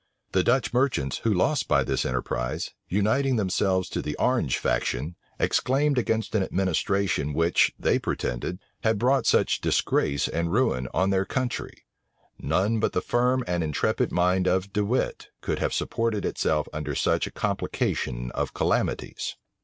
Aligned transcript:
The 0.31 0.43
Dutch 0.43 0.73
merchants, 0.73 1.19
who 1.19 1.31
lost 1.31 1.67
by 1.67 1.83
this 1.83 2.07
enterprise, 2.07 2.71
uniting 2.87 3.35
themselves 3.35 3.87
to 3.89 4.01
the 4.01 4.15
Orange 4.15 4.57
faction, 4.57 5.15
exclaimed 5.37 5.99
against 5.99 6.33
an 6.33 6.41
administration 6.41 7.35
which, 7.35 7.71
they 7.77 7.99
pretended, 7.99 8.57
had 8.81 8.97
brought 8.97 9.27
such 9.27 9.61
disgrace 9.61 10.27
and 10.27 10.51
ruin 10.51 10.87
on 10.91 11.11
their 11.11 11.23
country. 11.25 11.85
None 12.39 12.79
but 12.79 12.93
the 12.93 13.01
firm 13.01 13.43
and 13.45 13.63
intrepid 13.63 14.11
mind 14.11 14.47
of 14.47 14.73
De 14.73 14.83
Wit 14.83 15.27
could 15.39 15.59
have 15.59 15.71
supported 15.71 16.25
itself 16.25 16.67
under 16.73 16.95
such 16.95 17.27
a 17.27 17.31
complication 17.31 18.31
of 18.31 18.55
calamities. 18.55 19.35